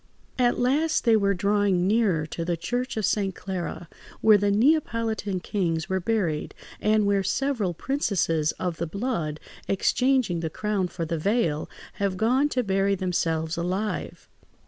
[0.39, 3.35] At last they were drawing nearer to the church of St.
[3.35, 3.87] Clara,
[4.19, 10.49] where the Neapolitan kings were buried, and where several princesses of the blood, exchanging the
[10.49, 11.69] crown for the veil,
[12.01, 14.27] have gone to bury themselves alive.